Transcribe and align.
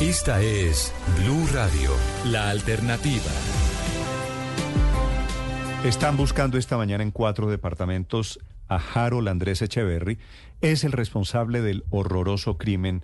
Esta 0.00 0.42
es 0.42 0.92
Blue 1.16 1.46
Radio, 1.54 1.90
la 2.26 2.50
alternativa. 2.50 3.32
Están 5.86 6.18
buscando 6.18 6.58
esta 6.58 6.76
mañana 6.76 7.02
en 7.02 7.10
cuatro 7.10 7.48
departamentos 7.48 8.38
a 8.68 8.76
Harold 8.76 9.26
Andrés 9.26 9.62
Echeverry. 9.62 10.18
Es 10.60 10.84
el 10.84 10.92
responsable 10.92 11.62
del 11.62 11.84
horroroso 11.88 12.58
crimen 12.58 13.02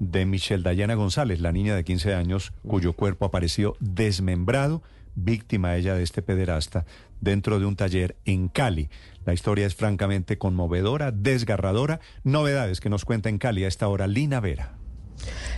de 0.00 0.26
Michelle 0.26 0.64
Dayana 0.64 0.96
González, 0.96 1.38
la 1.38 1.52
niña 1.52 1.76
de 1.76 1.84
15 1.84 2.14
años 2.14 2.52
cuyo 2.66 2.94
cuerpo 2.94 3.26
apareció 3.26 3.76
desmembrado, 3.78 4.82
víctima 5.14 5.76
ella 5.76 5.94
de 5.94 6.02
este 6.02 6.20
pederasta, 6.20 6.84
dentro 7.20 7.60
de 7.60 7.66
un 7.66 7.76
taller 7.76 8.16
en 8.24 8.48
Cali. 8.48 8.90
La 9.24 9.34
historia 9.34 9.66
es 9.66 9.76
francamente 9.76 10.36
conmovedora, 10.36 11.12
desgarradora. 11.12 12.00
Novedades 12.24 12.80
que 12.80 12.90
nos 12.90 13.04
cuenta 13.04 13.28
en 13.28 13.38
Cali 13.38 13.62
a 13.62 13.68
esta 13.68 13.86
hora 13.86 14.08
Lina 14.08 14.40
Vera. 14.40 14.78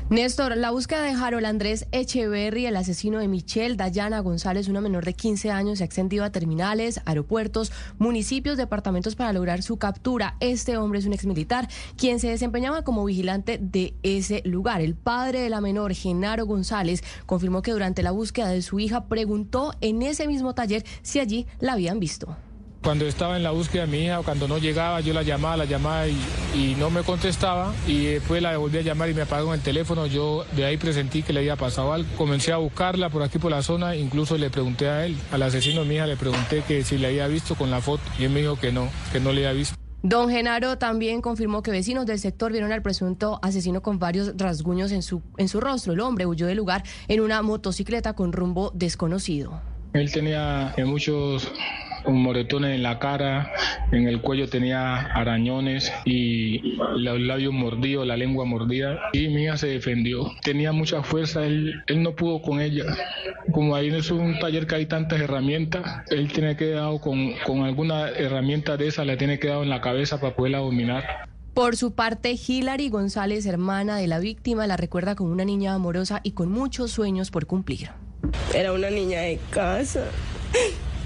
Néstor, 0.09 0.57
la 0.57 0.71
búsqueda 0.71 1.03
de 1.03 1.11
Harold 1.11 1.47
Andrés 1.47 1.87
Echeverry, 1.91 2.67
el 2.67 2.77
asesino 2.77 3.19
de 3.19 3.27
Michelle 3.27 3.75
Dayana 3.75 4.21
González, 4.21 4.69
una 4.69 4.81
menor 4.81 5.05
de 5.05 5.15
15 5.15 5.51
años, 5.51 5.79
se 5.79 5.85
ha 5.85 5.87
extendido 5.87 6.23
a 6.23 6.31
terminales, 6.31 7.01
aeropuertos, 7.05 7.73
municipios, 7.99 8.57
departamentos 8.57 9.17
para 9.17 9.33
lograr 9.33 9.63
su 9.63 9.79
captura. 9.79 10.37
Este 10.39 10.77
hombre 10.77 11.01
es 11.01 11.07
un 11.07 11.13
exmilitar 11.13 11.69
quien 11.97 12.21
se 12.21 12.29
desempeñaba 12.29 12.85
como 12.85 13.05
vigilante 13.05 13.59
de 13.61 13.95
ese 14.05 14.43
lugar. 14.45 14.81
El 14.81 14.95
padre 14.95 15.41
de 15.41 15.51
la 15.51 15.61
menor, 15.61 15.93
Genaro 15.93 16.47
González, 16.47 17.03
confirmó 17.27 17.63
que 17.63 17.73
durante 17.73 18.05
la 18.05 18.13
búsqueda 18.13 18.49
de 18.51 18.63
su 18.63 18.79
hija 18.79 19.07
preguntó 19.07 19.73
en 19.81 20.03
ese 20.03 20.29
mismo 20.29 20.55
taller 20.55 20.85
si 21.03 21.19
allí 21.19 21.47
la 21.59 21.73
habían 21.73 21.99
visto. 21.99 22.37
Cuando 22.87 23.05
estaba 23.05 23.37
en 23.37 23.43
la 23.43 23.51
búsqueda 23.51 23.85
de 23.85 23.89
mi 23.89 24.05
hija, 24.05 24.21
o 24.21 24.23
cuando 24.23 24.47
no 24.47 24.59
llegaba, 24.59 25.01
yo 25.01 25.13
la 25.13 25.25
llamaba, 25.25 25.57
la 25.57 25.65
llamaba 25.65 26.07
y, 26.07 26.77
no 26.79 26.89
me 26.89 27.03
contestaba. 27.03 27.75
Y 27.85 28.05
después 28.05 28.41
la 28.41 28.57
volví 28.59 28.79
a 28.79 28.83
llamar 28.83 29.11
y 29.11 29.15
me 29.15 29.23
apagó 29.23 29.53
el 29.55 29.61
teléfono. 29.61 30.07
Yo 30.07 30.45
de 30.55 30.67
ahí 30.67 30.77
presentí 30.77 31.25
que 31.25 31.33
le 31.33 31.41
había 31.41 31.57
pasado 31.57 31.93
algo. 31.93 32.09
Comencé 32.17 32.53
a 32.53 32.59
buscarla 32.59 33.11
por 33.11 33.25
aquí 33.25 33.41
por 33.41 33.51
la 33.51 33.63
zona. 33.63 33.97
Incluso 33.97 34.39
le 34.39 34.51
pregunté 34.51 34.89
a 34.89 35.05
él, 35.05 35.17
al 35.33 35.43
asesino 35.43 35.81
de 35.81 35.89
mi 35.89 35.97
hija, 35.97 36.07
le 36.07 36.17
pregunté 36.17 36.63
que 36.63 36.85
si 36.85 36.97
le 36.97 37.09
había 37.09 37.27
visto 37.27 37.57
con 37.57 37.73
la 37.73 37.81
foto. 37.81 38.05
Y 38.21 38.25
él 38.27 38.31
me 38.31 38.43
dijo 38.43 38.55
que 38.55 38.71
no, 38.71 38.89
que 39.13 39.19
no 39.19 39.33
le 39.33 39.45
había 39.49 39.59
visto. 39.59 39.75
Don 40.05 40.31
Genaro 40.31 40.79
también 40.79 41.23
confirmó 41.23 41.65
que 41.65 41.73
vecinos 41.73 42.07
del 42.07 42.21
sector 42.21 42.53
vieron 42.53 42.71
al 42.71 42.83
presunto 42.83 43.41
asesino 43.43 43.83
con 43.83 43.99
varios 43.99 44.35
rasguños 44.37 44.93
en 44.93 45.03
su, 45.03 45.23
en 45.39 45.49
su 45.49 45.61
rostro. 45.61 45.93
El 45.93 45.99
hombre 45.99 46.25
huyó 46.25 46.47
del 46.47 46.59
lugar 46.59 46.85
en 47.09 47.21
una 47.21 47.43
motocicleta 47.43 48.13
con 48.13 48.33
rumbo 48.33 48.71
desconocido. 48.77 49.61
Él 49.93 50.13
tenía 50.13 50.73
muchos 50.85 51.51
moretones 52.15 52.75
en 52.75 52.83
la 52.83 52.99
cara, 52.99 53.53
en 53.93 54.09
el 54.09 54.21
cuello 54.21 54.49
tenía 54.49 54.97
arañones 54.97 55.93
y 56.05 56.77
los 56.97 57.21
labios 57.21 57.53
mordidos, 57.53 58.07
la 58.07 58.17
lengua 58.17 58.45
mordida. 58.45 58.99
Y 59.13 59.29
mi 59.29 59.45
hija 59.45 59.57
se 59.57 59.69
defendió. 59.69 60.33
Tenía 60.43 60.73
mucha 60.73 61.03
fuerza, 61.03 61.45
él, 61.47 61.83
él 61.87 62.03
no 62.03 62.15
pudo 62.15 62.43
con 62.43 62.61
ella. 62.61 62.85
Como 63.53 63.75
ahí 63.75 63.91
no 63.91 63.99
es 63.99 64.11
un 64.11 64.39
taller 64.39 64.67
que 64.67 64.75
hay 64.77 64.87
tantas 64.87 65.21
herramientas, 65.21 66.03
él 66.11 66.33
tiene 66.33 66.57
que 66.57 66.71
dar 66.71 67.01
con, 67.01 67.33
con 67.45 67.63
alguna 67.63 68.09
herramienta 68.09 68.77
de 68.77 68.89
esa, 68.89 69.05
le 69.05 69.17
tiene 69.17 69.39
que 69.39 69.49
dar 69.49 69.63
en 69.63 69.71
la 69.71 69.81
cabeza 69.81 70.21
para 70.21 70.35
poderla 70.35 70.59
dominar. 70.59 71.29
Por 71.55 71.75
su 71.77 71.95
parte, 71.95 72.37
Hilary 72.47 72.91
González, 72.91 73.47
hermana 73.47 73.97
de 73.97 74.07
la 74.07 74.19
víctima, 74.19 74.67
la 74.67 74.77
recuerda 74.77 75.15
como 75.15 75.33
una 75.33 75.45
niña 75.45 75.73
amorosa 75.73 76.21
y 76.23 76.33
con 76.33 76.51
muchos 76.51 76.91
sueños 76.91 77.31
por 77.31 77.47
cumplir. 77.47 77.89
Era 78.55 78.73
una 78.73 78.91
niña 78.91 79.21
de 79.21 79.39
casa. 79.51 80.05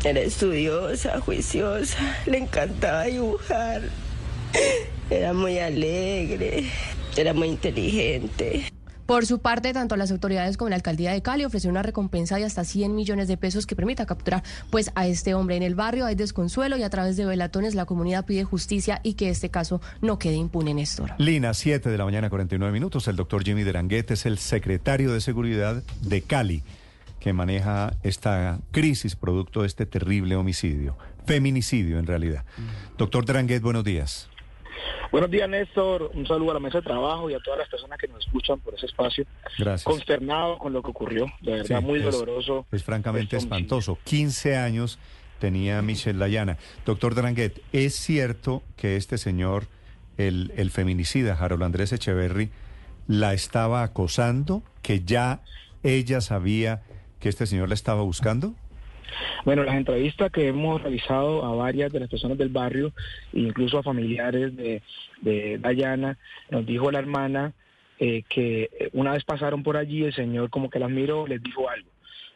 Era 0.02 0.20
estudiosa, 0.20 1.20
juiciosa, 1.20 2.16
le 2.24 2.38
encantaba 2.38 3.04
dibujar. 3.04 3.82
Era 5.10 5.34
muy 5.34 5.58
alegre, 5.58 6.64
era 7.16 7.34
muy 7.34 7.48
inteligente. 7.48 8.64
Por 9.04 9.26
su 9.26 9.40
parte, 9.40 9.72
tanto 9.74 9.96
las 9.96 10.10
autoridades 10.10 10.56
como 10.56 10.70
la 10.70 10.76
alcaldía 10.76 11.12
de 11.12 11.20
Cali 11.20 11.44
ofrecieron 11.44 11.72
una 11.72 11.82
recompensa 11.82 12.36
de 12.36 12.44
hasta 12.44 12.64
100 12.64 12.94
millones 12.94 13.28
de 13.28 13.36
pesos 13.36 13.66
que 13.66 13.76
permita 13.76 14.06
capturar 14.06 14.42
pues 14.70 14.90
a 14.94 15.06
este 15.06 15.34
hombre. 15.34 15.56
En 15.56 15.64
el 15.64 15.74
barrio 15.74 16.06
hay 16.06 16.14
desconsuelo 16.14 16.78
y 16.78 16.84
a 16.84 16.90
través 16.90 17.16
de 17.16 17.26
velatones 17.26 17.74
la 17.74 17.84
comunidad 17.84 18.24
pide 18.24 18.44
justicia 18.44 19.00
y 19.02 19.14
que 19.14 19.28
este 19.28 19.50
caso 19.50 19.82
no 20.00 20.18
quede 20.18 20.36
impune, 20.36 20.72
Néstor. 20.72 21.10
Lina, 21.18 21.52
7 21.52 21.90
de 21.90 21.98
la 21.98 22.04
mañana, 22.04 22.30
49 22.30 22.72
minutos. 22.72 23.06
El 23.08 23.16
doctor 23.16 23.44
Jimmy 23.44 23.64
Deranguet 23.64 24.12
es 24.12 24.24
el 24.26 24.38
secretario 24.38 25.12
de 25.12 25.20
Seguridad 25.20 25.82
de 26.02 26.22
Cali 26.22 26.62
que 27.20 27.32
maneja 27.32 27.94
esta 28.02 28.58
crisis 28.72 29.14
producto 29.14 29.60
de 29.60 29.66
este 29.66 29.86
terrible 29.86 30.36
homicidio, 30.36 30.96
feminicidio 31.26 31.98
en 31.98 32.06
realidad. 32.06 32.44
Doctor 32.96 33.24
Dranguet, 33.26 33.62
buenos 33.62 33.84
días. 33.84 34.28
Buenos 35.12 35.30
días, 35.30 35.48
Néstor. 35.48 36.10
Un 36.14 36.26
saludo 36.26 36.52
a 36.52 36.54
la 36.54 36.60
mesa 36.60 36.78
de 36.78 36.84
trabajo 36.84 37.28
y 37.28 37.34
a 37.34 37.40
todas 37.40 37.58
las 37.58 37.68
personas 37.68 37.98
que 37.98 38.08
nos 38.08 38.24
escuchan 38.24 38.60
por 38.60 38.74
ese 38.74 38.86
espacio. 38.86 39.26
Gracias. 39.58 39.84
Consternado 39.84 40.56
con 40.56 40.72
lo 40.72 40.82
que 40.82 40.90
ocurrió, 40.90 41.26
de 41.42 41.52
verdad, 41.52 41.82
muy 41.82 41.98
doloroso. 42.00 42.66
Es 42.72 42.84
francamente 42.84 43.36
espantoso. 43.36 43.98
15 44.04 44.56
años 44.56 44.98
tenía 45.38 45.82
Michelle 45.82 46.18
Layana. 46.18 46.58
Doctor 46.86 47.14
Dranguet, 47.14 47.60
¿es 47.72 47.96
cierto 47.96 48.62
que 48.76 48.96
este 48.96 49.18
señor, 49.18 49.66
el, 50.16 50.52
el 50.56 50.70
feminicida 50.70 51.34
Harold 51.34 51.64
Andrés 51.64 51.92
Echeverry, 51.92 52.50
la 53.08 53.34
estaba 53.34 53.82
acosando, 53.82 54.62
que 54.80 55.00
ya 55.00 55.42
ella 55.82 56.20
sabía 56.20 56.82
que 57.20 57.28
este 57.28 57.46
señor 57.46 57.68
le 57.68 57.74
estaba 57.74 58.02
buscando? 58.02 58.54
Bueno, 59.44 59.64
las 59.64 59.76
entrevistas 59.76 60.30
que 60.30 60.48
hemos 60.48 60.82
realizado 60.82 61.44
a 61.44 61.54
varias 61.54 61.92
de 61.92 62.00
las 62.00 62.08
personas 62.08 62.38
del 62.38 62.48
barrio, 62.48 62.92
incluso 63.32 63.78
a 63.78 63.82
familiares 63.82 64.56
de, 64.56 64.82
de 65.20 65.58
Dayana, 65.58 66.18
nos 66.50 66.64
dijo 66.66 66.90
la 66.90 66.98
hermana 66.98 67.52
eh, 67.98 68.22
que 68.28 68.90
una 68.92 69.12
vez 69.12 69.24
pasaron 69.24 69.62
por 69.62 69.76
allí, 69.76 70.04
el 70.04 70.14
señor 70.14 70.48
como 70.50 70.70
que 70.70 70.78
las 70.78 70.90
miró, 70.90 71.26
les 71.26 71.42
dijo 71.42 71.68
algo 71.68 71.90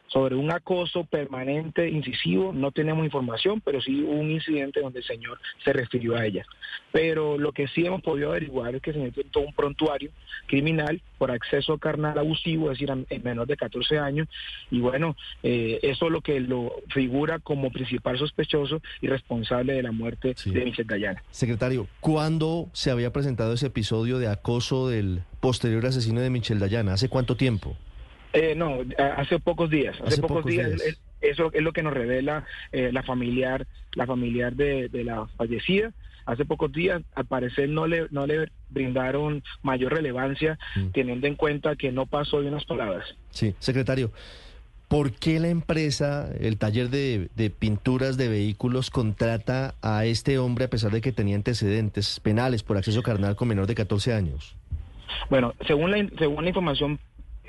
sobre 0.07 0.35
un 0.35 0.51
acoso 0.51 1.03
permanente, 1.03 1.89
incisivo, 1.89 2.53
no 2.53 2.71
tenemos 2.71 3.03
información, 3.05 3.61
pero 3.61 3.81
sí 3.81 4.03
hubo 4.03 4.13
un 4.13 4.31
incidente 4.31 4.81
donde 4.81 4.99
el 4.99 5.05
señor 5.05 5.39
se 5.63 5.73
refirió 5.73 6.15
a 6.15 6.25
ella. 6.25 6.45
Pero 6.91 7.37
lo 7.37 7.51
que 7.51 7.67
sí 7.67 7.85
hemos 7.85 8.01
podido 8.01 8.29
averiguar 8.29 8.75
es 8.75 8.81
que 8.81 8.91
el 8.91 8.95
señor 8.97 9.11
tiene 9.11 9.29
todo 9.29 9.45
un 9.45 9.53
prontuario 9.53 10.11
criminal 10.47 11.01
por 11.17 11.31
acceso 11.31 11.77
carnal 11.77 12.17
abusivo, 12.17 12.71
es 12.71 12.79
decir, 12.79 13.05
en 13.09 13.23
menor 13.23 13.47
de 13.47 13.57
14 13.57 13.97
años, 13.97 14.27
y 14.71 14.79
bueno, 14.79 15.15
eh, 15.43 15.79
eso 15.81 16.05
es 16.05 16.11
lo 16.11 16.21
que 16.21 16.39
lo 16.39 16.71
figura 16.93 17.39
como 17.39 17.71
principal 17.71 18.17
sospechoso 18.17 18.81
y 19.01 19.07
responsable 19.07 19.73
de 19.73 19.83
la 19.83 19.91
muerte 19.91 20.35
de 20.45 20.65
Michelle 20.65 20.87
Dayana. 20.87 21.23
Secretario, 21.31 21.87
¿cuándo 21.99 22.69
se 22.73 22.91
había 22.91 23.11
presentado 23.11 23.53
ese 23.53 23.67
episodio 23.67 24.19
de 24.19 24.27
acoso 24.27 24.89
del 24.89 25.23
posterior 25.39 25.85
asesino 25.85 26.21
de 26.21 26.29
Michelle 26.29 26.59
Dayana? 26.59 26.93
¿Hace 26.93 27.09
cuánto 27.09 27.35
tiempo? 27.35 27.75
Eh, 28.35 28.53
no, 28.53 28.79
hace 29.17 29.39
pocos 29.39 29.69
días. 29.69 29.95
Hace, 30.05 30.21
pocos, 30.21 30.45
días. 30.45 30.69
Eso 31.21 31.51
es 31.53 31.63
lo 31.63 31.71
que 31.71 31.83
nos 31.83 31.93
revela 31.93 32.45
eh, 32.71 32.91
la 32.91 33.01
familiar, 33.01 33.65
la 33.93 34.05
familiar 34.05 34.53
de, 34.55 34.89
la 34.91 35.25
fallecida. 35.37 35.93
Hace 36.25 36.43
pocos 36.43 36.71
días, 36.71 37.01
al 37.13 37.25
parecer, 37.25 37.69
no 37.69 37.87
le, 37.87 38.07
no 38.11 38.27
le 38.27 38.49
brindaron 38.69 39.41
mayor 39.61 39.93
relevancia, 39.93 40.59
mm. 40.75 40.87
teniendo 40.89 41.27
en 41.27 41.35
cuenta 41.35 41.75
que 41.75 41.91
no 41.91 42.07
pasó 42.07 42.41
de 42.41 42.49
unas 42.49 42.65
palabras. 42.65 43.05
Sí, 43.29 43.55
secretario. 43.59 44.11
¿Por 44.89 45.13
qué 45.13 45.39
la 45.39 45.47
empresa, 45.47 46.29
el 46.39 46.57
taller 46.57 46.89
de, 46.89 47.29
de, 47.35 47.49
pinturas 47.49 48.17
de 48.17 48.27
vehículos, 48.27 48.89
contrata 48.89 49.75
a 49.81 50.05
este 50.05 50.37
hombre 50.39 50.65
a 50.65 50.69
pesar 50.69 50.91
de 50.91 51.01
que 51.01 51.11
tenía 51.11 51.35
antecedentes 51.35 52.19
penales 52.19 52.63
por 52.63 52.77
acceso 52.77 53.01
carnal 53.01 53.35
con 53.35 53.47
menor 53.47 53.65
de 53.65 53.75
14 53.75 54.13
años? 54.13 54.55
Bueno, 55.29 55.53
según 55.65 55.91
la, 55.91 56.07
según 56.17 56.43
la 56.43 56.49
información 56.49 56.99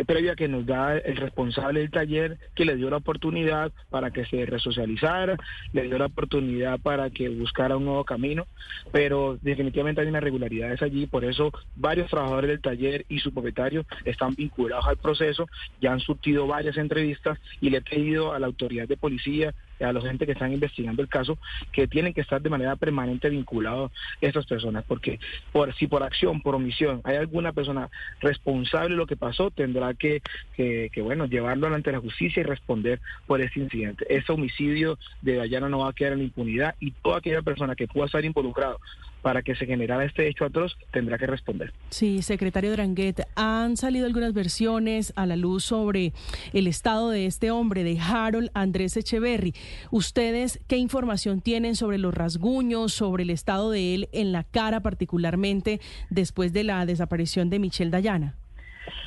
previa 0.05 0.37
que 0.37 0.49
nos 0.49 0.67
da 0.67 0.99
el 0.99 1.17
responsable 1.17 1.81
del 1.81 1.91
taller, 1.91 2.39
que 2.55 2.65
le 2.65 2.77
dio 2.77 2.91
la 2.91 2.99
oportunidad 2.99 3.73
para 3.91 4.11
que 4.11 4.27
se 4.27 4.45
resocializara, 4.45 5.37
le 5.73 5.83
dio 5.85 5.99
la 5.99 6.07
oportunidad 6.07 6.79
para 6.81 7.11
que 7.11 7.29
buscara 7.29 7.77
un 7.77 7.85
nuevo 7.87 8.05
camino, 8.05 8.47
pero 8.93 9.39
definitivamente 9.41 10.01
hay 10.01 10.09
una 10.09 10.19
irregularidades 10.19 10.83
allí, 10.83 11.07
por 11.07 11.25
eso 11.25 11.53
varios 11.77 12.11
trabajadores 12.11 12.49
del 12.49 12.61
taller 12.61 13.05
y 13.09 13.21
su 13.21 13.33
propietario 13.33 13.85
están 14.05 14.35
vinculados 14.35 14.87
al 14.87 14.97
proceso, 14.97 15.49
ya 15.81 15.93
han 15.93 16.01
surtido 16.01 16.47
varias 16.47 16.77
entrevistas 16.77 17.39
y 17.61 17.71
le 17.71 17.79
he 17.79 17.83
pedido 17.83 18.33
a 18.33 18.39
la 18.39 18.47
autoridad 18.47 18.89
de 18.89 18.97
policía 18.97 19.55
a 19.81 19.93
los 19.93 20.05
gente 20.05 20.27
que 20.27 20.33
están 20.33 20.53
investigando 20.53 21.03
el 21.03 21.09
caso 21.09 21.39
que 21.73 21.87
tienen 21.87 22.15
que 22.15 22.21
estar 22.21 22.41
de 22.41 22.51
manera 22.51 22.77
permanente 22.77 23.29
vinculados 23.29 23.93
estas 24.21 24.47
personas, 24.47 24.85
porque 24.87 25.19
por 25.53 25.75
si 25.75 25.87
por 25.87 26.03
acción, 26.03 26.41
por 26.41 26.55
omisión, 26.55 27.01
hay 27.05 27.17
alguna 27.17 27.53
persona 27.53 27.91
responsable 28.21 28.91
de 28.91 28.97
lo 28.97 29.07
que 29.07 29.17
pasó, 29.17 29.51
tendrá 29.51 29.95
que, 29.95 30.23
que, 30.55 30.91
bueno, 31.03 31.27
llevarlo 31.27 31.67
ante 31.67 31.93
la 31.93 32.01
justicia 32.01 32.41
y 32.41 32.45
responder 32.45 33.01
por 33.27 33.41
este 33.41 33.61
incidente. 33.61 34.07
Ese 34.09 34.33
homicidio 34.33 34.99
de 35.23 35.37
Dayana 35.37 35.69
no 35.69 35.81
va 35.81 35.91
a 35.91 35.93
quedar 35.93 36.15
en 36.15 36.23
impunidad 36.23 36.75
y 36.81 36.93
toda 36.93 37.19
aquella 37.19 37.43
persona 37.43 37.75
que 37.75 37.89
pueda 37.89 38.07
estar 38.07 38.25
involucrado 38.25 38.81
para 39.27 39.43
que 39.43 39.57
se 39.57 39.67
generara 39.67 40.05
este 40.05 40.29
hecho 40.29 40.45
atroz, 40.45 40.77
tendrá 40.93 41.19
que 41.19 41.27
responder. 41.27 41.73
Sí, 41.91 42.23
secretario 42.23 42.71
Dranguet, 42.71 43.27
han 43.35 43.77
salido 43.77 44.07
algunas 44.07 44.33
versiones 44.33 45.13
a 45.17 45.27
la 45.27 45.35
luz 45.35 45.65
sobre 45.65 46.13
el 46.53 46.69
estado 46.69 47.11
de 47.11 47.27
este 47.27 47.51
hombre, 47.51 47.83
de 47.83 47.99
Harold 47.99 48.53
Andrés 48.55 48.97
Echeverry. 48.97 49.53
¿Ustedes 49.91 50.61
qué 50.69 50.77
información 50.77 51.41
tienen 51.41 51.75
sobre 51.75 51.99
los 51.99 52.15
rasguños, 52.15 52.93
sobre 52.93 53.25
el 53.25 53.31
estado 53.31 53.73
de 53.73 53.97
él 53.97 54.09
en 54.13 54.31
la 54.31 54.45
cara 54.45 54.79
particularmente 54.79 55.81
después 56.09 56.53
de 56.53 56.63
la 56.63 56.87
desaparición 56.87 57.51
de 57.51 57.59
Michelle 57.59 57.91
Dayana? 57.91 58.37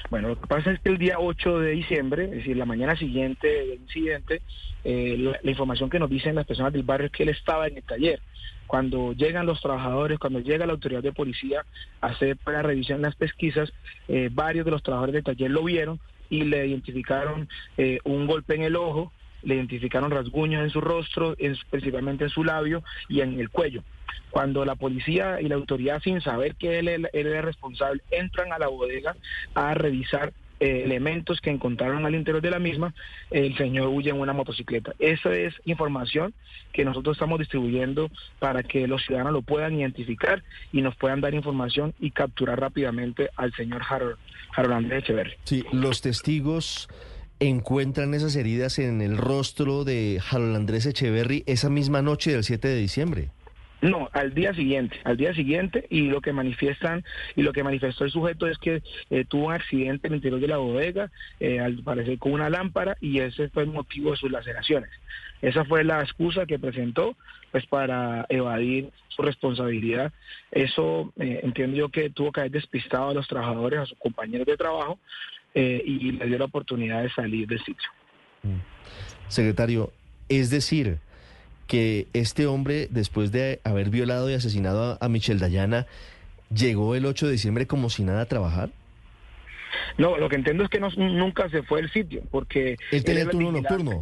Bueno, 0.09 0.29
lo 0.29 0.39
que 0.39 0.47
pasa 0.47 0.71
es 0.71 0.79
que 0.79 0.89
el 0.89 0.97
día 0.97 1.15
8 1.19 1.59
de 1.59 1.71
diciembre, 1.71 2.25
es 2.25 2.31
decir, 2.31 2.57
la 2.57 2.65
mañana 2.65 2.95
siguiente 2.95 3.47
del 3.47 3.81
incidente, 3.81 4.41
eh, 4.83 5.15
la, 5.17 5.49
información 5.49 5.89
que 5.89 5.99
nos 5.99 6.09
dicen 6.09 6.35
las 6.35 6.45
personas 6.45 6.73
del 6.73 6.83
barrio 6.83 7.07
es 7.07 7.11
que 7.11 7.23
él 7.23 7.29
estaba 7.29 7.67
en 7.67 7.77
el 7.77 7.83
taller. 7.83 8.19
Cuando 8.67 9.13
llegan 9.13 9.45
los 9.45 9.61
trabajadores, 9.61 10.19
cuando 10.19 10.39
llega 10.39 10.65
la 10.65 10.73
autoridad 10.73 11.01
de 11.01 11.11
policía 11.11 11.65
a 12.01 12.07
hacer 12.07 12.37
la 12.45 12.61
revisión 12.61 13.01
las 13.01 13.15
pesquisas, 13.15 13.73
eh, 14.07 14.29
varios 14.31 14.65
de 14.65 14.71
los 14.71 14.83
trabajadores 14.83 15.15
del 15.15 15.23
taller 15.23 15.51
lo 15.51 15.63
vieron 15.63 15.99
y 16.29 16.43
le 16.43 16.67
identificaron 16.67 17.49
eh, 17.77 17.99
un 18.03 18.27
golpe 18.27 18.55
en 18.55 18.63
el 18.63 18.75
ojo, 18.75 19.11
le 19.43 19.55
identificaron 19.55 20.11
rasguños 20.11 20.63
en 20.63 20.69
su 20.69 20.81
rostro, 20.81 21.35
en, 21.37 21.55
principalmente 21.69 22.25
en 22.25 22.29
su 22.29 22.43
labio 22.43 22.83
y 23.07 23.21
en 23.21 23.39
el 23.39 23.49
cuello. 23.49 23.83
Cuando 24.31 24.65
la 24.65 24.75
policía 24.75 25.41
y 25.41 25.47
la 25.47 25.55
autoridad, 25.55 26.01
sin 26.01 26.21
saber 26.21 26.55
que 26.55 26.79
él, 26.79 26.87
él 26.87 27.09
era 27.13 27.41
responsable, 27.41 28.01
entran 28.11 28.53
a 28.53 28.59
la 28.59 28.67
bodega 28.67 29.15
a 29.55 29.73
revisar 29.73 30.33
eh, 30.61 30.83
elementos 30.83 31.39
que 31.39 31.49
encontraron 31.49 32.05
al 32.05 32.15
interior 32.15 32.41
de 32.41 32.51
la 32.51 32.59
misma, 32.59 32.93
el 33.31 33.55
señor 33.55 33.87
huye 33.87 34.09
en 34.09 34.19
una 34.19 34.33
motocicleta. 34.33 34.93
Esa 34.99 35.33
es 35.33 35.53
información 35.63 36.33
que 36.73 36.83
nosotros 36.83 37.15
estamos 37.15 37.39
distribuyendo 37.39 38.11
para 38.39 38.61
que 38.63 38.85
los 38.85 39.01
ciudadanos 39.03 39.31
lo 39.31 39.41
puedan 39.41 39.79
identificar 39.79 40.43
y 40.73 40.81
nos 40.81 40.97
puedan 40.97 41.21
dar 41.21 41.33
información 41.33 41.93
y 41.97 42.11
capturar 42.11 42.59
rápidamente 42.59 43.29
al 43.37 43.53
señor 43.53 43.83
Harold, 43.89 44.17
Harold 44.53 44.73
Andrés 44.73 45.03
Echeverri. 45.03 45.33
Sí, 45.45 45.63
los 45.71 46.01
testigos 46.01 46.89
encuentran 47.39 48.13
esas 48.13 48.35
heridas 48.35 48.79
en 48.79 49.01
el 49.01 49.17
rostro 49.17 49.83
de 49.83 50.21
Harold 50.29 50.55
Andrés 50.55 50.85
Echeverry 50.85 51.43
esa 51.47 51.69
misma 51.69 52.01
noche 52.01 52.31
del 52.31 52.43
7 52.43 52.67
de 52.67 52.75
diciembre. 52.75 53.29
No, 53.81 54.09
al 54.11 54.33
día 54.33 54.53
siguiente, 54.53 54.99
al 55.05 55.15
día 55.15 55.33
siguiente 55.33 55.85
y 55.89 56.09
lo 56.09 56.19
que 56.19 56.33
manifiestan 56.33 57.05
y 57.37 57.43
lo 57.43 57.53
que 57.53 57.63
manifestó 57.63 58.03
el 58.03 58.11
sujeto 58.11 58.45
es 58.47 58.57
que 58.57 58.83
eh, 59.09 59.23
tuvo 59.23 59.47
un 59.47 59.53
accidente 59.53 60.07
en 60.07 60.13
el 60.13 60.17
interior 60.17 60.41
de 60.41 60.47
la 60.49 60.57
bodega, 60.57 61.11
eh, 61.39 61.61
al 61.61 61.81
parecer 61.81 62.19
con 62.19 62.33
una 62.33 62.49
lámpara 62.49 62.97
y 62.99 63.19
ese 63.19 63.47
fue 63.47 63.63
el 63.63 63.69
motivo 63.69 64.11
de 64.11 64.17
sus 64.17 64.31
laceraciones. 64.31 64.89
Esa 65.41 65.63
fue 65.63 65.85
la 65.85 66.01
excusa 66.01 66.45
que 66.45 66.59
presentó 66.59 67.15
pues 67.51 67.65
para 67.67 68.25
evadir 68.27 68.89
su 69.07 69.21
responsabilidad. 69.21 70.11
Eso 70.51 71.13
eh, 71.17 71.39
entiendo 71.43 71.77
yo 71.77 71.87
que 71.87 72.09
tuvo 72.09 72.33
que 72.33 72.41
haber 72.41 72.51
despistado 72.51 73.09
a 73.09 73.13
los 73.13 73.29
trabajadores, 73.29 73.79
a 73.79 73.85
sus 73.85 73.97
compañeros 73.97 74.45
de 74.45 74.57
trabajo 74.57 74.99
y 75.59 76.11
le 76.11 76.25
dio 76.25 76.37
la 76.37 76.45
oportunidad 76.45 77.03
de 77.03 77.09
salir 77.11 77.47
del 77.47 77.59
sitio. 77.59 77.89
Mm. 78.43 78.59
Secretario, 79.27 79.91
es 80.27 80.49
decir, 80.49 80.99
que 81.69 82.07
este 82.13 82.47
hombre, 82.47 82.87
después 82.89 83.31
de 83.31 83.61
haber 83.63 83.91
violado 83.91 84.29
y 84.29 84.33
asesinado 84.33 84.97
a, 84.99 85.07
Michelle 85.07 85.39
Dayana, 85.39 85.85
llegó 86.53 86.95
el 86.95 87.05
8 87.05 87.27
de 87.27 87.31
diciembre 87.33 87.67
como 87.67 87.91
si 87.91 88.03
nada 88.03 88.21
a 88.21 88.25
trabajar? 88.25 88.71
No, 89.99 90.17
lo 90.17 90.29
que 90.29 90.35
entiendo 90.35 90.63
es 90.63 90.69
que 90.69 90.79
no, 90.79 90.89
nunca 90.89 91.47
se 91.49 91.61
fue 91.61 91.81
del 91.81 91.91
sitio, 91.91 92.23
porque... 92.31 92.75
Él 92.91 93.03
tenía 93.03 93.21
el 93.21 93.29
turno 93.29 93.51
nocturno. 93.51 94.01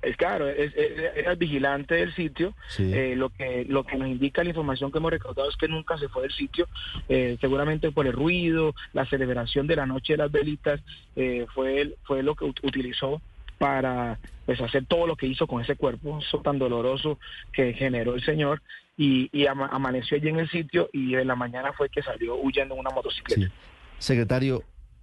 Es 0.00 0.16
claro, 0.16 0.48
es, 0.48 0.72
era 0.76 1.32
el 1.32 1.36
vigilante 1.36 1.96
del 1.96 2.14
sitio. 2.14 2.54
Eh, 2.78 3.14
lo 3.16 3.30
que 3.30 3.64
lo 3.68 3.84
que 3.84 3.96
nos 3.96 4.08
indica 4.08 4.44
la 4.44 4.50
información 4.50 4.92
que 4.92 4.98
hemos 4.98 5.10
recaudado 5.10 5.50
es 5.50 5.56
que 5.56 5.66
nunca 5.66 5.98
se 5.98 6.08
fue 6.08 6.22
del 6.22 6.32
sitio, 6.32 6.68
eh, 7.08 7.36
seguramente 7.40 7.90
por 7.90 8.06
el 8.06 8.12
ruido, 8.12 8.74
la 8.92 9.06
celebración 9.06 9.66
de 9.66 9.76
la 9.76 9.86
noche 9.86 10.12
de 10.12 10.18
las 10.18 10.30
velitas, 10.30 10.80
eh, 11.16 11.46
fue 11.52 11.96
fue 12.04 12.22
lo 12.22 12.36
que 12.36 12.44
utilizó 12.44 13.20
para 13.58 14.20
pues 14.46 14.60
hacer 14.60 14.86
todo 14.86 15.06
lo 15.06 15.16
que 15.16 15.26
hizo 15.26 15.46
con 15.46 15.62
ese 15.62 15.74
cuerpo, 15.74 16.20
eso 16.20 16.38
tan 16.42 16.58
doloroso 16.58 17.18
que 17.52 17.74
generó 17.74 18.14
el 18.14 18.24
señor 18.24 18.62
y, 18.96 19.46
amaneció 19.46 20.16
allí 20.16 20.28
en 20.28 20.38
el 20.38 20.50
sitio 20.50 20.88
y 20.92 21.14
en 21.14 21.28
la 21.28 21.36
mañana 21.36 21.72
fue 21.72 21.88
que 21.88 22.02
salió 22.02 22.36
huyendo 22.36 22.74
en 22.74 22.80
una 22.80 22.90
motocicleta. 22.90 23.52
Secretario, 23.98 24.62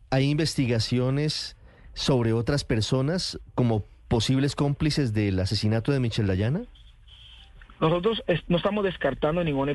¿hay 0.09 0.29
investigaciones 0.29 1.55
sobre 1.93 2.33
otras 2.33 2.63
personas 2.63 3.39
como 3.55 3.85
posibles 4.07 4.55
cómplices 4.55 5.13
del 5.13 5.39
asesinato 5.39 5.91
de 5.91 5.99
Michelle 5.99 6.27
Dayana? 6.27 6.63
Nosotros 7.79 8.23
no 8.47 8.55
estamos 8.55 8.85
descartando 8.85 9.43
ninguna 9.43 9.73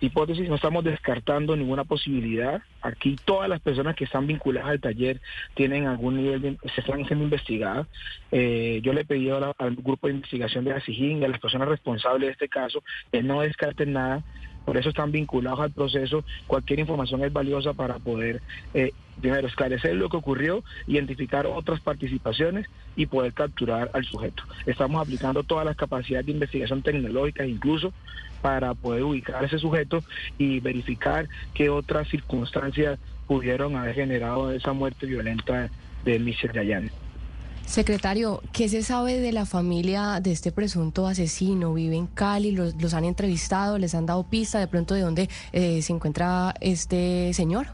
hipótesis, 0.00 0.48
no 0.48 0.54
estamos 0.54 0.84
descartando 0.84 1.54
ninguna 1.54 1.84
posibilidad. 1.84 2.62
Aquí 2.80 3.16
todas 3.26 3.48
las 3.48 3.60
personas 3.60 3.94
que 3.94 4.04
están 4.04 4.26
vinculadas 4.26 4.70
al 4.70 4.80
taller 4.80 5.20
tienen 5.54 5.86
algún 5.86 6.16
nivel 6.16 6.40
de, 6.40 6.56
se 6.74 6.80
están 6.80 7.04
siendo 7.04 7.24
investigadas. 7.24 7.86
Eh, 8.32 8.80
yo 8.82 8.94
le 8.94 9.02
he 9.02 9.04
pedido 9.04 9.54
al 9.58 9.76
grupo 9.76 10.06
de 10.06 10.14
investigación 10.14 10.64
de 10.64 10.70
la 10.72 10.80
SIGIN 10.80 11.20
y 11.20 11.24
a 11.26 11.28
las 11.28 11.40
personas 11.40 11.68
responsables 11.68 12.28
de 12.28 12.32
este 12.32 12.48
caso 12.48 12.82
que 13.12 13.22
no 13.22 13.42
descarten 13.42 13.92
nada 13.92 14.24
por 14.66 14.76
eso 14.76 14.90
están 14.90 15.12
vinculados 15.12 15.60
al 15.60 15.70
proceso. 15.70 16.24
Cualquier 16.46 16.80
información 16.80 17.24
es 17.24 17.32
valiosa 17.32 17.72
para 17.72 17.98
poder, 18.00 18.42
eh, 18.74 18.92
primero, 19.20 19.46
esclarecer 19.46 19.94
lo 19.94 20.10
que 20.10 20.16
ocurrió, 20.16 20.64
identificar 20.88 21.46
otras 21.46 21.80
participaciones 21.80 22.66
y 22.96 23.06
poder 23.06 23.32
capturar 23.32 23.90
al 23.94 24.04
sujeto. 24.04 24.42
Estamos 24.66 25.00
aplicando 25.00 25.44
todas 25.44 25.64
las 25.64 25.76
capacidades 25.76 26.26
de 26.26 26.32
investigación 26.32 26.82
tecnológica, 26.82 27.46
incluso 27.46 27.92
para 28.42 28.74
poder 28.74 29.04
ubicar 29.04 29.42
a 29.42 29.46
ese 29.46 29.60
sujeto 29.60 30.02
y 30.36 30.58
verificar 30.58 31.28
qué 31.54 31.70
otras 31.70 32.08
circunstancias 32.08 32.98
pudieron 33.28 33.76
haber 33.76 33.94
generado 33.94 34.50
esa 34.50 34.72
muerte 34.72 35.06
violenta 35.06 35.70
de 36.04 36.18
Michel 36.18 36.52
Dayan. 36.52 36.90
Secretario, 37.66 38.42
¿qué 38.52 38.68
se 38.68 38.82
sabe 38.82 39.18
de 39.18 39.32
la 39.32 39.44
familia 39.44 40.20
de 40.22 40.30
este 40.30 40.52
presunto 40.52 41.08
asesino? 41.08 41.74
¿Vive 41.74 41.96
en 41.96 42.06
Cali? 42.06 42.52
¿Los, 42.52 42.94
han 42.94 43.04
entrevistado? 43.04 43.76
¿Les 43.76 43.92
han 43.96 44.06
dado 44.06 44.30
pista 44.30 44.60
de 44.60 44.68
pronto 44.68 44.94
de 44.94 45.00
dónde 45.00 45.28
eh, 45.52 45.82
se 45.82 45.92
encuentra 45.92 46.54
este 46.60 47.32
señor? 47.34 47.66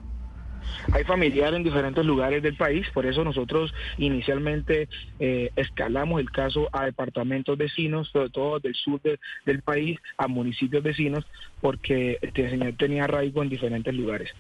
Hay 0.92 1.04
familiares 1.04 1.56
en 1.56 1.62
diferentes 1.62 2.04
lugares 2.06 2.42
del 2.42 2.56
país, 2.56 2.86
por 2.94 3.04
eso 3.04 3.22
nosotros 3.22 3.72
inicialmente 3.98 4.88
eh, 5.20 5.50
escalamos 5.56 6.20
el 6.20 6.30
caso 6.30 6.70
a 6.72 6.86
departamentos 6.86 7.58
vecinos, 7.58 8.08
sobre 8.08 8.30
todo 8.30 8.60
del 8.60 8.74
sur 8.74 8.98
del 9.44 9.62
país, 9.62 10.00
a 10.16 10.26
municipios 10.26 10.82
vecinos, 10.82 11.26
porque 11.60 12.18
este 12.22 12.48
señor 12.48 12.72
tenía 12.78 13.04
arraigo 13.04 13.42
en 13.42 13.50
diferentes 13.50 13.94
lugares. 13.94 14.30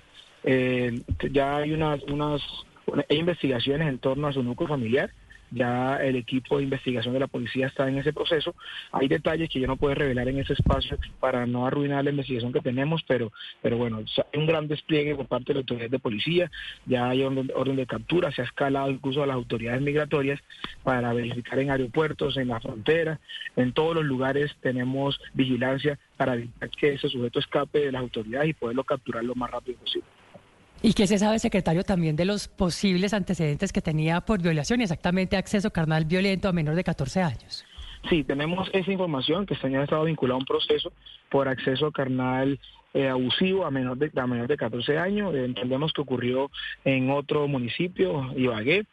Eh, 0.44 0.98
ya 1.30 1.58
hay 1.58 1.72
unas, 1.72 2.02
unas 2.04 2.40
hay 3.08 3.18
investigaciones 3.18 3.86
en 3.86 3.98
torno 3.98 4.26
a 4.26 4.32
su 4.32 4.42
núcleo 4.42 4.66
familiar 4.66 5.10
ya 5.52 5.96
el 5.96 6.16
equipo 6.16 6.56
de 6.56 6.64
investigación 6.64 7.14
de 7.14 7.20
la 7.20 7.26
policía 7.26 7.66
está 7.66 7.88
en 7.88 7.98
ese 7.98 8.12
proceso. 8.12 8.54
Hay 8.90 9.08
detalles 9.08 9.48
que 9.48 9.60
yo 9.60 9.66
no 9.66 9.76
puedo 9.76 9.94
revelar 9.94 10.28
en 10.28 10.38
ese 10.38 10.54
espacio 10.54 10.98
para 11.20 11.46
no 11.46 11.66
arruinar 11.66 12.04
la 12.04 12.10
investigación 12.10 12.52
que 12.52 12.60
tenemos, 12.60 13.02
pero, 13.06 13.32
pero 13.60 13.76
bueno, 13.76 13.98
hay 13.98 14.40
un 14.40 14.46
gran 14.46 14.68
despliegue 14.68 15.14
por 15.14 15.26
parte 15.26 15.48
de 15.48 15.54
la 15.54 15.60
autoridad 15.60 15.90
de 15.90 15.98
policía, 15.98 16.50
ya 16.86 17.08
hay 17.08 17.22
orden, 17.22 17.76
de 17.76 17.86
captura, 17.86 18.32
se 18.32 18.42
ha 18.42 18.44
escalado 18.44 18.90
incluso 18.90 19.22
a 19.22 19.26
las 19.26 19.36
autoridades 19.36 19.82
migratorias 19.82 20.40
para 20.82 21.12
verificar 21.12 21.58
en 21.58 21.70
aeropuertos, 21.70 22.36
en 22.36 22.48
la 22.48 22.60
frontera, 22.60 23.20
en 23.56 23.72
todos 23.72 23.94
los 23.94 24.04
lugares 24.04 24.54
tenemos 24.60 25.20
vigilancia 25.34 25.98
para 26.16 26.34
evitar 26.34 26.70
que 26.70 26.94
ese 26.94 27.08
sujeto 27.08 27.38
escape 27.38 27.80
de 27.80 27.92
las 27.92 28.02
autoridades 28.02 28.50
y 28.50 28.54
poderlo 28.54 28.84
capturar 28.84 29.24
lo 29.24 29.34
más 29.34 29.50
rápido 29.50 29.78
posible. 29.78 30.06
¿Y 30.84 30.94
qué 30.94 31.06
se 31.06 31.16
sabe, 31.16 31.38
secretario, 31.38 31.84
también 31.84 32.16
de 32.16 32.24
los 32.24 32.48
posibles 32.48 33.14
antecedentes 33.14 33.72
que 33.72 33.80
tenía 33.80 34.20
por 34.20 34.42
violación 34.42 34.80
y 34.80 34.82
exactamente 34.82 35.36
acceso 35.36 35.70
carnal 35.70 36.04
violento 36.06 36.48
a 36.48 36.52
menor 36.52 36.74
de 36.74 36.82
14 36.82 37.22
años? 37.22 37.64
Sí, 38.10 38.24
tenemos 38.24 38.68
esa 38.72 38.90
información 38.90 39.46
que 39.46 39.54
el 39.54 39.60
señor 39.60 39.84
estado 39.84 40.04
vinculado 40.04 40.38
a 40.38 40.38
un 40.40 40.44
proceso 40.44 40.92
por 41.30 41.46
acceso 41.46 41.92
carnal 41.92 42.58
eh, 42.94 43.08
abusivo 43.08 43.64
a 43.64 43.70
menor 43.70 43.96
de, 43.96 44.10
a 44.20 44.26
menor 44.26 44.48
de 44.48 44.56
14 44.56 44.98
años. 44.98 45.32
entendemos 45.36 45.92
que 45.92 46.00
ocurrió 46.00 46.50
en 46.84 47.10
otro 47.10 47.46
municipio, 47.46 48.32
Ibagué. 48.36 48.84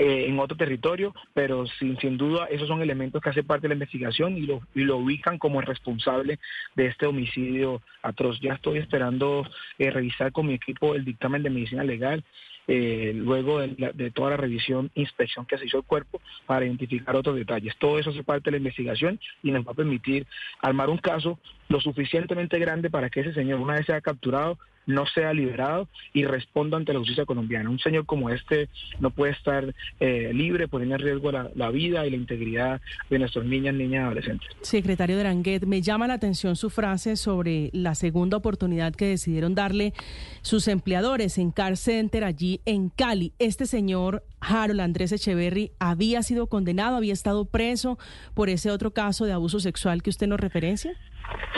Eh, 0.00 0.26
en 0.28 0.38
otro 0.38 0.56
territorio, 0.56 1.12
pero 1.34 1.66
sin, 1.66 1.98
sin 1.98 2.16
duda 2.16 2.46
esos 2.46 2.68
son 2.68 2.82
elementos 2.82 3.20
que 3.20 3.30
hacen 3.30 3.44
parte 3.44 3.62
de 3.62 3.70
la 3.70 3.74
investigación 3.74 4.38
y 4.38 4.42
lo, 4.42 4.60
y 4.72 4.84
lo 4.84 4.98
ubican 4.98 5.38
como 5.38 5.58
el 5.58 5.66
responsable 5.66 6.38
de 6.76 6.86
este 6.86 7.06
homicidio 7.06 7.82
atroz. 8.02 8.38
Ya 8.40 8.54
estoy 8.54 8.78
esperando 8.78 9.44
eh, 9.76 9.90
revisar 9.90 10.30
con 10.30 10.46
mi 10.46 10.54
equipo 10.54 10.94
el 10.94 11.04
dictamen 11.04 11.42
de 11.42 11.50
medicina 11.50 11.82
legal 11.82 12.22
eh, 12.70 13.12
luego 13.14 13.60
de, 13.60 14.10
toda 14.10 14.30
la 14.30 14.36
revisión, 14.36 14.90
inspección 14.94 15.46
que 15.46 15.56
se 15.56 15.64
hizo 15.64 15.78
el 15.78 15.84
cuerpo 15.84 16.20
para 16.46 16.66
identificar 16.66 17.16
otros 17.16 17.34
detalles. 17.34 17.74
Todo 17.78 17.98
eso 17.98 18.10
hace 18.10 18.22
parte 18.22 18.44
de 18.44 18.52
la 18.52 18.56
investigación 18.58 19.18
y 19.42 19.50
nos 19.50 19.66
va 19.66 19.72
a 19.72 19.74
permitir 19.74 20.26
armar 20.60 20.90
un 20.90 20.98
caso 20.98 21.40
lo 21.68 21.80
suficientemente 21.80 22.58
grande 22.58 22.90
para 22.90 23.08
que 23.08 23.20
ese 23.20 23.32
señor, 23.32 23.58
una 23.58 23.74
vez 23.74 23.86
sea 23.86 24.02
capturado, 24.02 24.58
no 24.88 25.06
sea 25.06 25.32
liberado 25.32 25.86
y 26.14 26.24
responda 26.24 26.78
ante 26.78 26.92
la 26.92 26.98
justicia 26.98 27.26
colombiana. 27.26 27.70
Un 27.70 27.78
señor 27.78 28.06
como 28.06 28.30
este 28.30 28.68
no 28.98 29.10
puede 29.10 29.32
estar 29.32 29.74
eh, 30.00 30.32
libre, 30.32 30.66
poniendo 30.66 30.96
en 30.96 31.02
riesgo 31.02 31.30
la, 31.30 31.70
vida 31.70 32.06
y 32.06 32.10
la 32.10 32.16
integridad 32.16 32.80
de 33.10 33.18
nuestros 33.18 33.44
niñas, 33.44 33.74
niñas 33.74 34.00
y 34.00 34.04
adolescentes. 34.04 34.48
Secretario 34.62 35.18
Dranguet, 35.18 35.66
me 35.66 35.82
llama 35.82 36.06
la 36.06 36.14
atención 36.14 36.56
su 36.56 36.70
frase 36.70 37.16
sobre 37.16 37.68
la 37.74 37.94
segunda 37.94 38.38
oportunidad 38.38 38.94
que 38.94 39.06
decidieron 39.06 39.54
darle 39.54 39.92
sus 40.40 40.66
empleadores 40.66 41.36
en 41.36 41.52
Car 41.52 41.76
Center 41.76 42.24
allí 42.24 42.62
en 42.64 42.88
Cali. 42.88 43.34
Este 43.38 43.66
señor 43.66 44.24
Harold 44.40 44.80
Andrés 44.80 45.12
Echeverry 45.12 45.72
había 45.78 46.22
sido 46.22 46.46
condenado, 46.46 46.96
había 46.96 47.12
estado 47.12 47.44
preso 47.44 47.98
por 48.32 48.48
ese 48.48 48.70
otro 48.70 48.92
caso 48.92 49.26
de 49.26 49.32
abuso 49.32 49.60
sexual 49.60 50.02
que 50.02 50.10
usted 50.10 50.28
nos 50.28 50.40
referencia. 50.40 50.96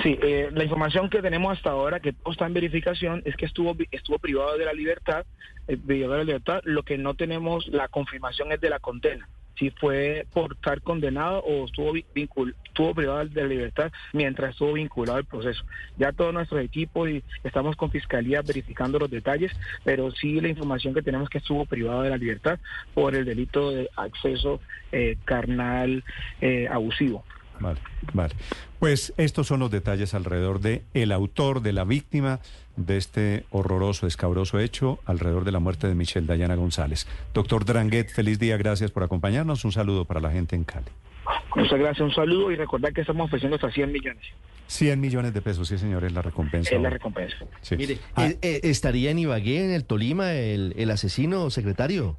Sí, 0.02 0.18
eh, 0.22 0.50
la 0.52 0.64
información 0.64 1.10
que 1.10 1.22
tenemos 1.22 1.56
hasta 1.56 1.70
ahora, 1.70 2.00
que 2.00 2.14
está 2.30 2.46
en 2.46 2.54
verificación, 2.54 3.22
es 3.24 3.36
que 3.36 3.46
estuvo 3.46 3.76
estuvo 3.90 4.18
privado 4.18 4.56
de 4.56 4.64
la 4.64 4.72
libertad, 4.72 5.26
eh, 5.68 5.76
de 5.76 6.24
libertad. 6.24 6.60
Lo 6.64 6.82
que 6.82 6.98
no 6.98 7.14
tenemos 7.14 7.68
la 7.68 7.88
confirmación 7.88 8.52
es 8.52 8.60
de 8.60 8.70
la 8.70 8.78
condena 8.78 9.28
si 9.60 9.70
fue 9.70 10.26
por 10.32 10.54
estar 10.54 10.80
condenado 10.80 11.40
o 11.40 11.66
estuvo, 11.66 11.92
vincul 12.14 12.56
estuvo 12.64 12.94
privado 12.94 13.26
de 13.26 13.42
la 13.42 13.46
libertad 13.46 13.92
mientras 14.14 14.52
estuvo 14.52 14.72
vinculado 14.72 15.18
al 15.18 15.26
proceso. 15.26 15.64
Ya 15.98 16.12
todos 16.12 16.32
nuestros 16.32 16.62
equipos 16.62 17.10
y 17.10 17.22
estamos 17.44 17.76
con 17.76 17.90
Fiscalía 17.90 18.40
verificando 18.40 18.98
los 18.98 19.10
detalles, 19.10 19.52
pero 19.84 20.10
sí 20.12 20.40
la 20.40 20.48
información 20.48 20.94
que 20.94 21.02
tenemos 21.02 21.28
que 21.28 21.38
estuvo 21.38 21.66
privado 21.66 22.02
de 22.02 22.10
la 22.10 22.16
libertad 22.16 22.58
por 22.94 23.14
el 23.14 23.26
delito 23.26 23.70
de 23.70 23.90
acceso 23.96 24.60
eh, 24.92 25.18
carnal 25.26 26.04
eh, 26.40 26.66
abusivo. 26.70 27.24
Vale, 27.60 27.78
vale. 28.14 28.34
Pues 28.78 29.12
estos 29.16 29.46
son 29.46 29.60
los 29.60 29.70
detalles 29.70 30.14
alrededor 30.14 30.60
de 30.60 30.82
el 30.94 31.12
autor, 31.12 31.60
de 31.60 31.72
la 31.72 31.84
víctima 31.84 32.40
de 32.76 32.96
este 32.96 33.44
horroroso, 33.50 34.06
escabroso 34.06 34.58
hecho 34.58 34.98
alrededor 35.04 35.44
de 35.44 35.52
la 35.52 35.60
muerte 35.60 35.86
de 35.86 35.94
Michelle 35.94 36.26
Dayana 36.26 36.54
González. 36.54 37.06
Doctor 37.34 37.64
Dranguet, 37.64 38.08
feliz 38.08 38.38
día, 38.38 38.56
gracias 38.56 38.90
por 38.90 39.02
acompañarnos. 39.02 39.64
Un 39.64 39.72
saludo 39.72 40.06
para 40.06 40.20
la 40.20 40.30
gente 40.30 40.56
en 40.56 40.64
Cali. 40.64 40.86
Muchas 41.54 41.78
gracias, 41.78 42.00
un 42.00 42.14
saludo 42.14 42.50
y 42.50 42.56
recordar 42.56 42.92
que 42.92 43.02
estamos 43.02 43.26
ofreciendo 43.26 43.56
hasta 43.56 43.70
100 43.70 43.92
millones. 43.92 44.24
100 44.68 45.00
millones 45.00 45.34
de 45.34 45.42
pesos, 45.42 45.68
sí 45.68 45.78
señor, 45.78 46.04
es 46.04 46.12
la 46.12 46.22
recompensa. 46.22 46.74
Es 46.74 46.80
la 46.80 46.90
recompensa. 46.90 47.36
Mire, 47.76 47.98
ah. 48.14 48.28
eh, 48.28 48.38
eh, 48.40 48.60
¿estaría 48.62 49.10
en 49.10 49.18
Ibagué, 49.18 49.64
en 49.64 49.72
el 49.72 49.84
Tolima, 49.84 50.32
el, 50.32 50.74
el 50.76 50.90
asesino 50.90 51.50
secretario? 51.50 52.16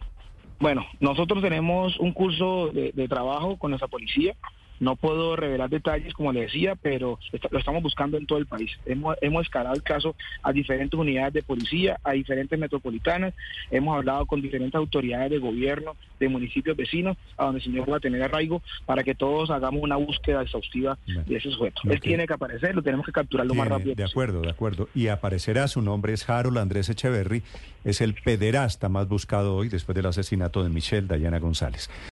Bueno, 0.60 0.86
nosotros 1.00 1.42
tenemos 1.42 1.98
un 2.00 2.14
curso 2.14 2.68
de, 2.68 2.92
de 2.94 3.08
trabajo 3.08 3.58
con 3.58 3.72
nuestra 3.72 3.88
policía 3.88 4.36
no 4.82 4.96
puedo 4.96 5.36
revelar 5.36 5.70
detalles, 5.70 6.14
como 6.14 6.34
le 6.34 6.42
decía, 6.42 6.76
pero 6.76 7.20
lo 7.52 7.60
estamos 7.60 7.84
buscando 7.84 8.18
en 8.18 8.26
todo 8.26 8.40
el 8.40 8.48
país. 8.48 8.72
Hemos, 8.86 9.16
hemos 9.22 9.44
escalado 9.44 9.76
el 9.76 9.84
caso 9.84 10.16
a 10.42 10.52
diferentes 10.52 11.00
unidades 11.00 11.34
de 11.34 11.44
policía, 11.44 12.00
a 12.04 12.14
diferentes 12.14 12.58
metropolitanas. 12.58 13.36
Hemos 13.70 13.96
hablado 13.96 14.26
con 14.26 14.42
diferentes 14.42 14.74
autoridades 14.74 15.30
de 15.30 15.38
gobierno, 15.38 15.96
de 16.20 16.28
municipios 16.30 16.76
vecinos, 16.76 17.16
a 17.38 17.46
donde 17.46 17.60
el 17.60 17.64
señor 17.64 17.86
pueda 17.86 18.00
tener 18.00 18.24
arraigo, 18.24 18.64
para 18.88 19.04
que 19.04 19.14
todos 19.14 19.52
hagamos 19.52 19.84
una 19.84 19.98
búsqueda 19.98 20.42
exhaustiva 20.42 20.98
de 21.06 21.36
ese 21.38 21.52
sujeto. 21.52 21.82
Él 21.84 22.02
tiene 22.02 22.26
que 22.26 22.34
aparecer, 22.34 22.74
lo 22.74 22.82
tenemos 22.82 23.06
que 23.06 23.12
capturar 23.12 23.46
lo 23.46 23.54
más 23.54 23.68
rápido. 23.68 23.94
De 23.94 24.04
acuerdo, 24.04 24.42
de 24.42 24.50
acuerdo. 24.50 24.90
Y 24.96 25.10
aparecerá, 25.10 25.68
su 25.68 25.84
nombre 25.84 26.14
es 26.14 26.28
Harold 26.28 26.58
Andrés 26.58 26.90
Echeverry, 26.90 27.44
es 27.84 28.02
el 28.02 28.16
pederasta 28.16 28.90
más 28.90 29.08
buscado 29.08 29.56
hoy 29.56 29.70
después 29.70 29.96
del 29.96 30.08
asesinato 30.08 30.64
de 30.64 30.70
Michelle 30.70 31.08
Dayana 31.08 31.38
González. 31.38 31.90